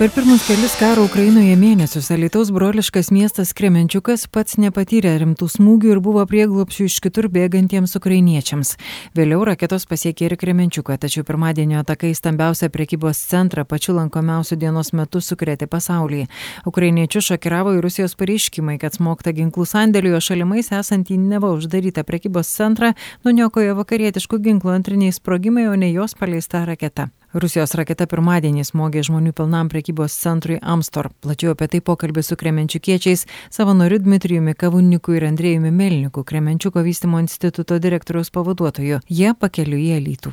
Per 0.00 0.10
pirmus 0.10 0.46
kelius 0.48 0.72
karo 0.80 1.02
Ukrainoje 1.04 1.52
mėnesius 1.60 2.06
Alitaus 2.14 2.48
broliškas 2.56 3.10
miestas 3.12 3.50
Kremenčiukas 3.52 4.22
pats 4.32 4.56
nepatyrė 4.56 5.10
rimtų 5.20 5.44
smūgių 5.52 5.90
ir 5.92 6.00
buvo 6.00 6.22
prieglopšių 6.24 6.86
iš 6.88 6.96
kitur 7.04 7.28
bėgantiems 7.28 7.92
ukrainiečiams. 8.00 8.70
Vėliau 9.12 9.44
raketos 9.44 9.84
pasiekė 9.90 10.30
ir 10.30 10.36
Kremenčiuką, 10.40 10.96
tačiau 11.04 11.26
pirmadienio 11.28 11.82
atakai 11.84 12.14
stambiausią 12.16 12.72
prekybos 12.72 13.20
centrą 13.28 13.66
pačiu 13.68 13.98
lankomiausiu 13.98 14.56
dienos 14.56 14.94
metu 14.96 15.20
sukrėtė 15.20 15.68
pasaulį. 15.68 16.24
Ukrainiečių 16.64 17.26
šokiravo 17.28 17.76
ir 17.76 17.84
Rusijos 17.84 18.16
pareiškimai, 18.16 18.80
kad 18.80 18.96
smogta 18.96 19.36
ginklų 19.36 19.68
sandėlijo 19.68 20.24
šalimais 20.24 20.72
esantį 20.80 21.20
neva 21.28 21.52
uždarytą 21.52 22.08
prekybos 22.08 22.56
centrą 22.56 22.94
nuniokojo 23.28 23.76
vakarietiškų 23.84 24.44
ginklų 24.48 24.78
antriniai 24.80 25.12
sprogimai, 25.12 25.68
o 25.68 25.76
ne 25.76 25.92
jos 25.92 26.16
paleista 26.16 26.64
raketa 26.64 27.12
Rusijos 27.35 27.73
raketa 27.75 28.05
pirmadienį 28.07 28.63
smogė 28.63 29.01
žmonių 29.03 29.33
pilnam 29.35 29.67
prekybos 29.67 30.13
centrui 30.15 30.55
Amstor. 30.61 31.09
Plačiau 31.19 31.51
apie 31.51 31.67
tai 31.73 31.81
pokalbį 31.83 32.23
su 32.23 32.37
kremenčiukiečiais, 32.39 33.25
savanoriu 33.51 33.99
Dmitrijumi 33.99 34.53
Kavunniku 34.55 35.17
ir 35.17 35.25
Andrėjumi 35.27 35.71
Melniku, 35.75 36.23
Kremenčiuko 36.23 36.85
vystimo 36.85 37.19
instituto 37.19 37.75
direktoriaus 37.83 38.31
pavaduotoju. 38.31 39.01
Jie 39.11 39.33
pakeliu 39.35 39.81
į 39.81 39.89
Elytų. 39.99 40.31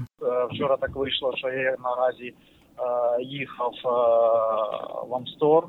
Вчора 0.53 0.77
так 0.77 0.97
вийшло, 0.97 1.33
що 1.37 1.49
я 1.49 1.77
наразі 1.83 2.35
їхав 3.21 3.73
в 5.09 5.15
Амстор. 5.15 5.67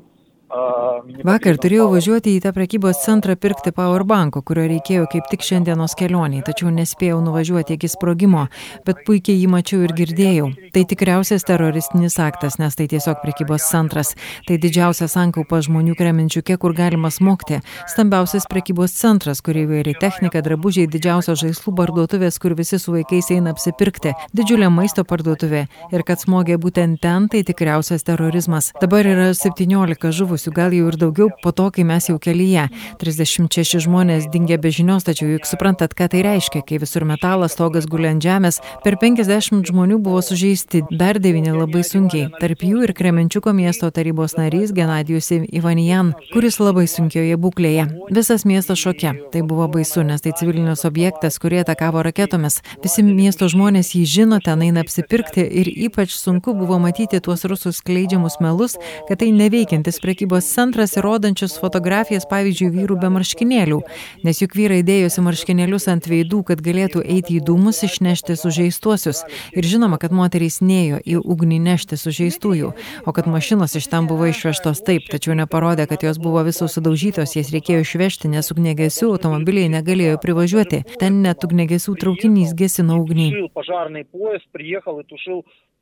Vakar 1.25 1.57
turėjau 1.59 1.89
važiuoti 1.91 2.35
į 2.37 2.41
tą 2.43 2.51
prekybos 2.55 3.01
centrą 3.03 3.35
pirkti 3.35 3.73
powerbanko, 3.75 4.41
kurio 4.45 4.63
reikėjo 4.69 5.07
kaip 5.11 5.25
tik 5.31 5.43
šiandienos 5.43 5.95
kelioniai, 5.99 6.43
tačiau 6.45 6.71
nespėjau 6.73 7.19
nuvažiuoti 7.25 7.75
iki 7.75 7.89
sprogimo, 7.91 8.45
bet 8.87 9.01
puikiai 9.07 9.39
jį 9.41 9.49
mačiau 9.51 9.83
ir 9.83 9.93
girdėjau. 9.97 10.49
Tai 10.75 10.83
tikriausias 10.91 11.45
teroristinis 11.47 12.15
aktas, 12.23 12.59
nes 12.61 12.77
tai 12.77 12.87
tiesiog 12.91 13.19
prekybos 13.23 13.65
centras. 13.67 14.13
Tai 14.47 14.57
didžiausias 14.61 15.15
sankaupa 15.17 15.59
žmonių 15.65 15.97
kremenčiukė, 15.99 16.57
kur 16.61 16.75
galima 16.77 17.11
smogti. 17.11 17.59
Stambiausias 17.91 18.47
prekybos 18.49 18.95
centras, 18.95 19.43
kur 19.45 19.57
įvairi 19.59 19.97
technika, 19.99 20.43
drabužiai, 20.45 20.87
didžiausios 20.89 21.41
žaislų 21.43 21.75
parduotuvės, 21.81 22.39
kur 22.39 22.55
visi 22.59 22.79
su 22.79 22.95
vaikais 22.95 23.31
eina 23.35 23.55
apsipirkti, 23.55 24.15
didžiulė 24.37 24.71
maisto 24.73 25.03
parduotuvė. 25.03 25.65
Ir 25.91 26.05
kad 26.07 26.21
smogė 26.23 26.59
būtent 26.61 27.01
ten, 27.03 27.27
tai 27.33 27.43
tikriausias 27.47 28.07
terorizmas. 28.07 28.71
Dabar 28.79 29.09
yra 29.09 29.31
17 29.35 30.13
žuvusių 30.15 30.29
žuvusių, 30.29 30.53
gal 30.53 30.73
jau 30.75 30.87
ir 30.89 30.97
daugiau 30.99 31.29
po 31.43 31.51
to, 31.51 31.69
kai 31.71 31.85
mes 31.87 32.09
jau 32.09 32.17
kelyje. 32.21 32.67
36 33.01 33.79
žmonės 33.85 34.27
dingė 34.33 34.59
be 34.61 34.71
žinios, 34.75 35.05
tačiau 35.07 35.31
juk 35.31 35.47
suprantat, 35.49 35.95
ką 35.97 36.09
tai 36.11 36.21
reiškia, 36.25 36.61
kai 36.67 36.79
visur 36.81 37.05
metalas, 37.09 37.55
stogas 37.55 37.87
guli 37.89 38.09
ant 38.11 38.23
žemės, 38.23 38.59
per 38.83 38.99
50 39.01 39.65
žmonių 39.71 39.99
buvo 40.03 40.21
sužeisti, 40.25 40.83
dar 40.91 41.19
9 41.23 41.49
labai 41.55 41.83
sunkiai, 41.87 42.29
tarp 42.41 42.63
jų 42.65 42.83
ir 42.87 42.93
Kremenčiuko 42.99 43.53
miesto 43.55 43.89
tarybos 43.95 44.35
narys 44.37 44.73
Genadijus 44.75 45.31
Ivanijan, 45.31 46.13
kuris 46.33 46.59
labai 46.61 46.85
sunkioje 46.91 47.39
būklėje. 47.39 47.87
Visas 48.13 48.45
miestas 48.49 48.81
šoke, 48.83 49.15
tai 49.33 49.43
buvo 49.45 49.69
baisu, 49.71 50.03
nes 50.05 50.23
tai 50.25 50.35
civilinis 50.37 50.85
objektas, 50.87 51.39
kurį 51.41 51.63
atakavo 51.63 52.03
raketomis. 52.05 52.59
Visi 52.83 53.05
miesto 53.07 53.49
žmonės 53.51 53.93
jį 53.95 54.05
žino, 54.15 54.41
ten 54.43 54.63
eina 54.67 54.83
apsipirkti 54.85 55.45
ir 55.61 55.71
ypač 55.89 56.15
sunku 56.17 56.55
buvo 56.57 56.79
matyti 56.81 57.21
tuos 57.23 57.45
rusų 57.47 57.73
skleidžiamus 57.75 58.39
melus, 58.43 58.77
kad 59.07 59.21
tai 59.23 59.31
neveikiantis 59.35 60.01
prekybos 60.03 60.19
prekybos 60.19 60.45
centras 60.89 60.97
įrodančius 60.97 61.59
fotografijas, 61.59 62.25
pavyzdžiui, 62.29 62.69
vyrų 62.73 62.97
be 62.99 63.09
marškinėlių, 63.13 63.79
nes 64.23 64.41
juk 64.41 64.55
vyrai 64.55 64.81
dėjosi 64.83 65.21
marškinėlius 65.21 65.87
ant 65.89 66.07
veidų, 66.07 66.43
kad 66.43 66.61
galėtų 66.61 67.03
eiti 67.03 67.37
į 67.37 67.43
dūmus 67.45 67.83
išnešti 67.83 68.35
sužeistuosius. 68.35 69.23
Ir 69.53 69.63
žinoma, 69.65 69.97
kad 69.99 70.11
moterys 70.11 70.61
nėjo 70.61 70.99
į 71.03 71.19
ugnį 71.19 71.59
nešti 71.59 71.97
sužeistųjų, 71.97 72.73
o 73.05 73.13
kad 73.13 73.27
mašinos 73.27 73.75
iš 73.75 73.89
ten 73.89 74.07
buvo 74.07 74.29
išvežtos 74.29 74.83
taip, 74.85 75.09
tačiau 75.11 75.35
neparodė, 75.35 75.87
kad 75.87 76.03
jos 76.03 76.17
buvo 76.17 76.43
visos 76.43 76.73
sudaužytos, 76.73 77.35
jas 77.35 77.51
reikėjo 77.53 77.85
išvežti, 77.85 78.31
nes 78.31 78.51
ugnegesių 78.51 79.13
automobiliai 79.13 79.69
negalėjo 79.69 80.19
privažiuoti. 80.21 80.83
Ten 80.99 81.21
net 81.23 81.43
ugnegesių 81.45 81.97
traukinys 81.99 82.55
gesino 82.57 82.99
ugnį 83.03 83.31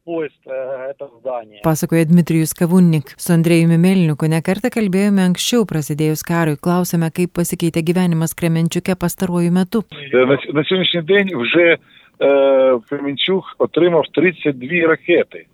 поезд 0.06 0.40
это 0.46 1.08
здание. 1.20 1.60
Pasakoja 1.64 2.04
Dmitrijus 2.04 2.54
Kavunnik. 2.54 3.14
Su 3.16 3.32
Andrėjumi 3.36 3.78
Melniku 3.78 4.26
nekartą 4.26 4.70
kalbėjome 4.74 5.22
anksčiau 5.28 5.66
prasidėjus 5.68 6.24
karui. 6.26 6.58
Klausėme, 6.58 7.10
kaip 7.14 7.34
pasikeitė 7.38 7.84
gyvenimas 7.86 8.34
Kremenčiuke 8.34 8.96
pastaruoju 8.98 9.52
metu. 9.52 9.84
На, 10.12 10.38
на 10.52 10.64
сьогоднішній 10.64 11.02
день 11.02 11.28
вже 11.34 11.76
е, 12.20 12.78
Кременчук 12.88 13.44
отримав 13.58 14.04
32 14.14 14.68
ракети. 14.86 15.46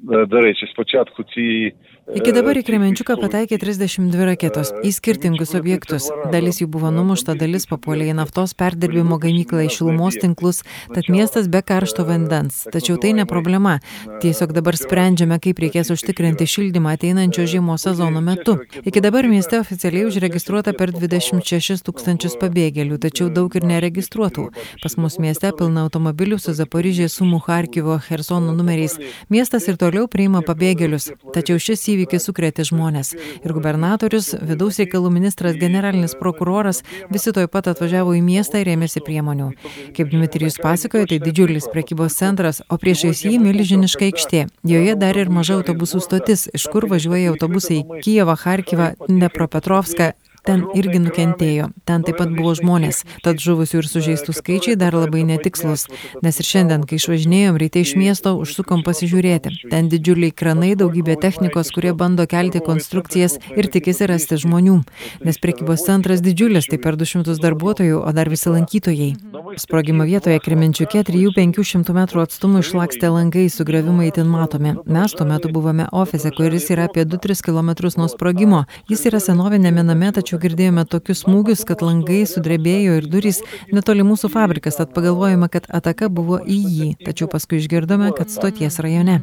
До 0.00 0.40
речі, 0.40 0.66
спочатку 0.66 1.22
цієї 1.24 1.74
Iki 2.03 2.33
dabar 2.35 2.57
į 2.59 2.65
Kremenčiuką 2.67 3.15
pataikė 3.15 3.55
32 3.61 4.25
raketos 4.27 4.73
į 4.83 4.89
skirtingus 4.91 5.53
objektus. 5.55 6.09
Dalis 6.33 6.57
jų 6.59 6.65
buvo 6.73 6.89
numušta, 6.91 7.31
dalis 7.39 7.63
papuolė 7.69 8.09
į 8.11 8.15
naftos 8.17 8.51
perdirbimo 8.59 9.15
gamyklą, 9.23 9.61
į 9.63 9.69
šilumos 9.71 10.17
tinklus, 10.19 10.59
tad 10.91 11.07
miestas 11.07 11.47
be 11.47 11.61
karšto 11.63 12.03
vandens. 12.03 12.65
Tačiau 12.73 12.97
tai 12.99 13.13
ne 13.15 13.23
problema. 13.29 13.77
Tiesiog 14.19 14.51
dabar 14.57 14.75
sprendžiame, 14.75 15.37
kaip 15.39 15.61
reikės 15.63 15.93
užtikrinti 15.95 16.43
šildymą 16.43 16.97
ateinančio 16.97 17.45
žiemos 17.53 17.87
sezono 17.87 18.19
metu. 18.25 18.57
Iki 18.83 19.05
dabar 19.07 19.29
mieste 19.31 19.61
oficialiai 19.63 20.03
užregistruota 20.09 20.75
per 20.75 20.91
26 20.91 21.87
tūkstančius 21.87 22.35
pabėgėlių, 22.43 22.99
tačiau 23.07 23.29
daug 23.31 23.55
ir 23.55 23.63
neregistruotų. 23.71 24.49
Pas 24.83 24.99
mus 24.99 25.17
mieste 25.23 25.53
pilna 25.55 25.87
automobilių 25.87 26.41
su 26.43 26.51
Zaporižė, 26.51 27.07
Sumu, 27.07 27.39
Harkivo, 27.47 27.95
Hersono 28.09 28.51
numeriais. 28.51 28.99
Miestas 29.31 29.71
ir 29.71 29.79
toliau 29.79 30.11
priima 30.11 30.43
pabėgėlius. 30.43 31.13
Tačiau 31.31 31.63
šis 31.63 31.92
įvykis 31.93 32.27
sukrėtė 32.27 32.65
žmonės. 32.69 33.13
Ir 33.43 33.53
gubernatorius, 33.55 34.33
vidaus 34.41 34.79
reikalų 34.81 35.11
ministras, 35.13 35.57
generalinis 35.59 36.17
prokuroras 36.19 36.83
visi 37.13 37.33
toj 37.35 37.49
pat 37.53 37.69
atvažiavo 37.73 38.15
į 38.17 38.23
miestą 38.25 38.63
ir 38.63 38.73
ėmėsi 38.75 39.03
priemonių. 39.05 39.51
Kaip 39.97 40.11
Dmitrijus 40.13 40.59
pasakojo, 40.63 41.07
tai 41.11 41.21
didžiulis 41.23 41.69
prekybos 41.73 42.17
centras, 42.19 42.63
o 42.69 42.79
priešais 42.81 43.25
jį 43.27 43.37
milžiniška 43.43 44.09
aikštė. 44.09 44.45
Joje 44.67 44.97
dar 44.99 45.19
ir 45.19 45.31
maža 45.33 45.59
autobusų 45.59 46.03
stotis, 46.03 46.49
iš 46.53 46.67
kur 46.73 46.89
važiuoja 46.91 47.33
autobusai 47.33 47.81
į 47.83 48.03
Kijevą, 48.05 48.37
Harkivą, 48.43 48.93
Dnepropetrovską 49.07 50.13
ten 50.47 50.65
irgi 50.77 50.99
nukentėjo. 51.03 51.69
Ten 51.87 52.03
taip 52.05 52.19
pat 52.21 52.31
buvo 52.35 52.53
žmonės, 52.57 53.03
tad 53.25 53.41
žuvusių 53.43 53.81
ir 53.81 53.89
sužeistų 53.89 54.35
skaičiai 54.35 54.77
dar 54.79 54.95
labai 54.97 55.23
netikslus. 55.27 55.87
Nes 56.25 56.39
ir 56.39 56.47
šiandien, 56.47 56.85
kai 56.87 56.99
išvažinėjom 56.99 57.59
ryte 57.61 57.83
iš 57.83 57.95
miesto, 57.99 58.35
užsukom 58.39 58.83
pasižiūrėti. 58.85 59.53
Ten 59.71 59.89
didžiuliai 59.91 60.35
kranai, 60.35 60.73
daugybė 60.79 61.17
technikos, 61.21 61.71
kurie 61.75 61.93
bando 61.97 62.27
kelti 62.29 62.61
konstrukcijas 62.63 63.39
ir 63.55 63.69
tikisi 63.71 64.07
rasti 64.09 64.39
žmonių. 64.43 64.79
Nes 65.23 65.39
prekybos 65.41 65.85
centras 65.87 66.23
didžiulis, 66.25 66.67
tai 66.69 66.79
per 66.83 66.99
200 66.99 67.39
darbuotojų, 67.43 68.03
o 68.03 68.15
dar 68.15 68.31
visi 68.31 68.51
lankytojai. 68.51 69.11
Sprogimo 69.59 70.05
vietoje 70.07 70.39
Kremenčiuke 70.43 71.03
3-500 71.07 71.93
metrų 71.95 72.23
atstumu 72.25 72.63
išlakstė 72.63 73.11
langai, 73.13 73.45
sugriavimai 73.53 74.09
itin 74.09 74.29
matomi. 74.31 74.75
Mes 74.89 75.13
tuo 75.13 75.27
metu 75.29 75.51
buvome 75.53 75.87
ofise, 75.91 76.31
kuris 76.35 76.69
yra 76.73 76.87
apie 76.89 77.05
2-3 77.05 77.43
km 77.45 77.73
nuo 77.99 78.09
sprogimo. 78.11 78.63
Jis 78.89 79.05
yra 79.11 79.21
senovinėme 79.23 79.85
name, 79.85 80.11
tačiau 80.15 80.32
tačiau 80.32 80.38
girdėjome 80.42 80.84
tokius 80.88 81.24
smūgius, 81.24 81.64
kad 81.68 81.82
langai 81.84 82.22
sudrebėjo 82.28 82.98
ir 82.98 83.08
durys 83.10 83.42
netoli 83.72 84.04
mūsų 84.06 84.30
fabrikas, 84.32 84.78
tad 84.80 84.92
pagalvojame, 84.96 85.48
kad 85.52 85.68
ataka 85.68 86.08
buvo 86.08 86.38
į 86.42 86.58
jį, 86.76 86.88
tačiau 87.06 87.28
paskui 87.30 87.60
išgirdome, 87.60 88.10
kad 88.16 88.30
stoties 88.32 88.78
rajone. 88.84 89.20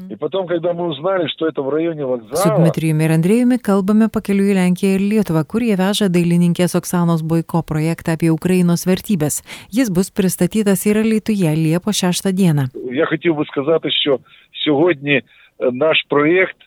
Su 2.35 2.49
Dmitrijumi 2.55 3.07
ir 3.07 3.15
Andrėjumi 3.17 3.59
kalbame 3.59 4.09
pakeliu 4.11 4.49
į 4.51 4.57
Lenkiją 4.59 4.97
ir 4.97 5.05
Lietuvą, 5.13 5.45
kur 5.47 5.65
jie 5.65 5.75
veža 5.79 6.09
dailininkės 6.11 6.77
Oksanos 6.79 7.23
Boiko 7.25 7.63
projektą 7.65 8.15
apie 8.15 8.31
Ukrainos 8.33 8.85
vertybės. 8.87 9.41
Jis 9.73 9.89
bus 9.89 10.11
pristatytas 10.11 10.85
ir 10.85 11.01
Lietuvoje 11.03 11.55
Liepo 11.55 11.91
6 11.93 12.31
dieną. 12.33 12.67
Я 12.91 13.05
хотів 13.05 13.35
би 13.35 13.45
сказати, 13.45 13.91
що 13.91 14.19
сьогодні 14.65 15.21
наш 15.71 15.97
проєкт 16.09 16.57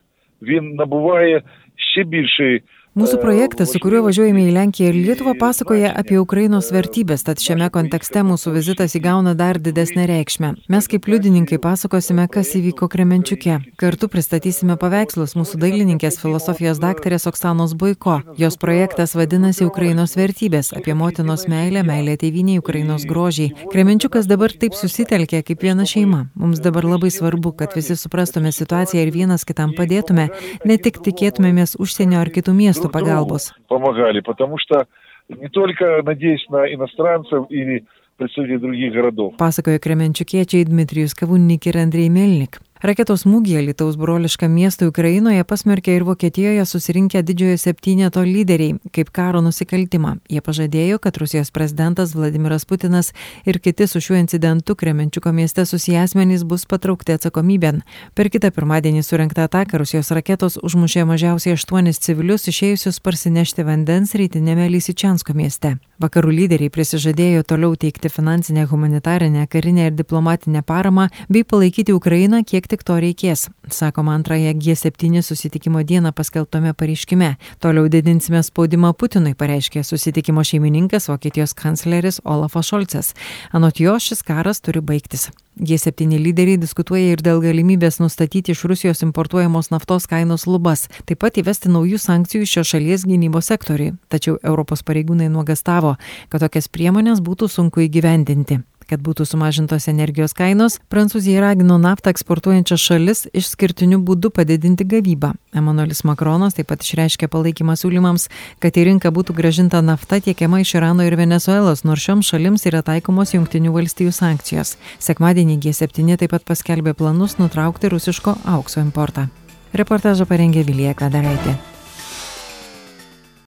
він 0.43 0.75
набуває 0.75 1.43
ще 1.77 2.05
більшої 2.05 2.63
Mūsų 2.94 3.18
projektas, 3.24 3.72
su 3.74 3.80
kuriuo 3.82 4.04
važiuojame 4.06 4.44
į 4.46 4.52
Lenkiją 4.54 4.92
ir 4.92 4.98
Lietuvą, 5.02 5.32
pasakoja 5.42 5.90
apie 5.98 6.20
Ukrainos 6.22 6.68
vertybės, 6.70 7.24
tad 7.26 7.40
šiame 7.42 7.72
kontekste 7.74 8.22
mūsų 8.22 8.52
vizitas 8.54 8.94
įgauna 9.00 9.32
dar 9.34 9.58
didesnę 9.58 10.04
reikšmę. 10.12 10.52
Mes 10.70 10.88
kaip 10.92 11.10
liudininkai 11.10 11.58
pasakosime, 11.58 12.28
kas 12.30 12.52
įvyko 12.60 12.86
Kremenčiuke. 12.94 13.56
Kartu 13.82 14.10
pristatysime 14.14 14.76
paveikslus 14.78 15.34
mūsų 15.34 15.58
dailininkės 15.64 16.20
filosofijos 16.22 16.78
daktarės 16.84 17.26
Oksanos 17.32 17.74
Boiko. 17.74 18.20
Jos 18.38 18.60
projektas 18.62 19.18
vadinasi 19.18 19.66
Ukrainos 19.66 20.14
vertybės- 20.14 20.70
apie 20.78 20.94
motinos 20.94 21.48
meilę, 21.50 21.82
meilę 21.82 22.14
tėviniai, 22.22 22.60
Ukrainos 22.62 23.08
grožiai. 23.10 23.56
Kremenčiukas 23.74 24.30
dabar 24.30 24.54
taip 24.54 24.78
susitelkė 24.78 25.42
kaip 25.42 25.66
viena 25.66 25.82
šeima. 25.82 26.30
Mums 26.36 26.60
dabar 26.60 26.84
labai 26.84 27.10
svarbu, 27.10 27.58
kad 27.58 27.74
visi 27.74 27.96
suprastume 27.96 28.54
situaciją 28.54 29.02
ir 29.02 29.12
vienas 29.12 29.44
kitam 29.44 29.74
padėtume, 29.74 30.30
ne 30.64 30.78
tik 30.78 31.02
tikėtumėmės 31.02 31.76
užsienio 31.80 32.22
ar 32.22 32.30
kitų 32.30 32.54
miestų 32.54 32.83
miestų 32.83 32.91
pagalbos. 32.91 33.53
Помогали, 33.69 34.21
потому 34.21 34.59
что 34.59 34.87
не 35.29 35.49
только 35.49 36.03
надеясь 36.03 36.45
на 36.51 36.67
иностранцев 36.73 37.47
или 37.51 37.87
представителей 38.19 38.59
других 38.59 38.93
городов. 38.93 39.35
Pasakojo 39.39 39.79
kremenčiukiečiai 39.79 40.65
Dmitrijus 40.67 41.15
Kavunnik 41.15 41.67
ir 41.67 41.79
Andrei 41.79 42.11
Melnik. 42.11 42.59
Raketos 42.84 43.22
smūgį 43.24 43.62
Lietuvos 43.64 43.96
brolišką 43.96 44.50
miestą 44.52 44.90
Ukrainoje 44.90 45.46
pasmerkė 45.48 45.94
ir 45.96 46.04
Vokietijoje 46.04 46.66
susirinkę 46.68 47.22
didžiojo 47.24 47.56
septyneto 47.62 48.20
lyderiai 48.28 48.74
kaip 48.92 49.08
karo 49.16 49.40
nusikaltimą. 49.46 50.18
Jie 50.28 50.42
pažadėjo, 50.44 50.98
kad 51.00 51.16
Rusijos 51.22 51.48
prezidentas 51.56 52.12
Vladimiras 52.12 52.68
Putinas 52.68 53.14
ir 53.48 53.62
kiti 53.64 53.88
su 53.88 54.02
šiuo 54.04 54.18
incidentu 54.20 54.76
Kremenčiuko 54.76 55.32
mieste 55.32 55.64
susiję 55.66 56.02
asmenys 56.02 56.44
bus 56.44 56.66
patraukti 56.68 57.16
atsakomybėn. 57.16 57.80
Per 58.20 58.28
kitą 58.28 58.52
pirmadienį 58.52 59.06
surinktą 59.08 59.48
ataką 59.48 59.80
Rusijos 59.80 60.12
raketos 60.12 60.60
užmušė 60.60 61.08
mažiausiai 61.08 61.56
aštuonis 61.56 62.04
civilius 62.04 62.52
išėjusius 62.52 63.00
parsinešti 63.00 63.64
vandens 63.64 64.12
rytinėme 64.12 64.68
Lysičiansko 64.76 65.32
mieste. 65.40 65.78
Vakarų 66.04 66.36
lyderiai 66.36 66.68
prisižadėjo 66.74 67.48
toliau 67.48 67.78
teikti 67.80 68.12
finansinę, 68.12 68.68
humanitarinę, 68.68 69.48
karinę 69.48 69.88
ir 69.88 69.96
diplomatinę 69.96 70.68
paramą 70.68 71.08
bei 71.30 71.48
palaikyti 71.48 71.96
Ukrainą, 71.96 72.44
kiek 72.44 72.73
tik 72.74 72.82
to 72.88 72.96
reikės, 72.98 73.48
sakoma 73.70 74.16
antrąją 74.18 74.56
G7 74.58 75.22
susitikimo 75.22 75.84
dieną 75.86 76.12
paskelbtame 76.18 76.74
pareiškime. 76.74 77.36
Toliau 77.62 77.86
didinsime 77.90 78.42
spaudimą 78.44 78.94
Putinui, 78.98 79.36
pareiškė 79.38 79.84
susitikimo 79.86 80.42
šeimininkas 80.42 81.12
Vokietijos 81.12 81.54
kancleris 81.54 82.18
Olafas 82.26 82.72
Šolcas. 82.72 83.14
Anot 83.54 83.78
jo 83.80 83.94
šis 84.00 84.26
karas 84.26 84.62
turi 84.66 84.82
baigtis. 84.82 85.30
G7 85.62 86.18
lyderiai 86.18 86.58
diskutuoja 86.58 87.14
ir 87.14 87.22
dėl 87.22 87.44
galimybės 87.44 88.00
nustatyti 88.02 88.56
iš 88.56 88.64
Rusijos 88.66 89.04
importuojamos 89.06 89.70
naftos 89.70 90.10
kainos 90.10 90.48
lubas, 90.50 90.88
taip 91.06 91.22
pat 91.22 91.38
įvesti 91.38 91.70
naujų 91.70 92.02
sankcijų 92.02 92.50
šios 92.50 92.74
šalies 92.74 93.06
gynybos 93.06 93.52
sektoriui. 93.54 93.94
Tačiau 94.10 94.40
Europos 94.42 94.82
pareigūnai 94.82 95.30
nuogastavo, 95.30 95.94
kad 96.34 96.42
tokias 96.42 96.72
priemonės 96.74 97.22
būtų 97.22 97.52
sunku 97.54 97.86
įgyvendinti. 97.86 98.64
Kad 98.94 99.02
būtų 99.02 99.26
sumažintos 99.26 99.88
energijos 99.90 100.36
kainos, 100.38 100.76
Prancūzija 100.94 101.40
ragino 101.42 101.80
naftą 101.82 102.12
eksportuojančias 102.14 102.84
šalis 102.84 103.24
išskirtiniu 103.34 103.98
būdu 104.06 104.30
padidinti 104.30 104.86
gavybą. 104.86 105.32
Emanuelis 105.58 106.04
Makronas 106.06 106.60
taip 106.60 106.70
pat 106.70 106.86
išreiškė 106.86 107.26
palaikymą 107.34 107.74
siūlymams, 107.82 108.28
kad 108.62 108.78
į 108.78 108.86
rinką 108.92 109.10
būtų 109.18 109.34
gražinta 109.34 109.82
nafta 109.82 110.22
tiekiama 110.22 110.62
iš 110.62 110.76
Irano 110.78 111.10
ir 111.10 111.18
Venezuelos, 111.18 111.82
nors 111.90 112.06
šioms 112.06 112.30
šalims 112.30 112.70
yra 112.70 112.86
taikomos 112.86 113.34
Junktinių 113.34 113.74
valstijų 113.80 114.14
sankcijos. 114.14 114.78
Sekmadienį 115.02 115.58
G7 115.66 116.14
taip 116.14 116.38
pat 116.38 116.46
paskelbė 116.46 116.94
planus 116.94 117.40
nutraukti 117.42 117.90
rusiško 117.90 118.38
aukso 118.46 118.86
importą. 118.86 119.32
Reportažą 119.74 120.30
parengė 120.30 120.70
Vilija 120.70 120.94
Kadaraitė. 120.94 121.73